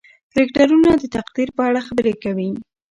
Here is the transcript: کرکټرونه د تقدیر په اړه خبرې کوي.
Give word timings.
کرکټرونه 0.33 0.89
د 0.97 1.03
تقدیر 1.15 1.49
په 1.57 1.61
اړه 1.69 1.79
خبرې 1.87 2.13
کوي. 2.23 2.49